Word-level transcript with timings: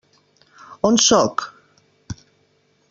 On 0.89 0.97
sóc? 1.07 1.45